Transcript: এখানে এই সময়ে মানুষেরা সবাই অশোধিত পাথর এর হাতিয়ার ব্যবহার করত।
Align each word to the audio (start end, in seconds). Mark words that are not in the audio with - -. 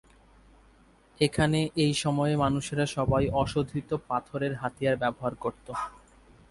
এখানে 1.19 1.59
এই 1.83 1.93
সময়ে 2.03 2.33
মানুষেরা 2.35 2.85
সবাই 2.95 3.25
অশোধিত 3.41 3.89
পাথর 4.09 4.41
এর 4.43 4.53
হাতিয়ার 4.61 4.95
ব্যবহার 5.03 5.33
করত। 5.43 5.67